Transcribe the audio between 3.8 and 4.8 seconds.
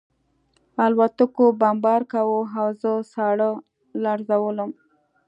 لړزولم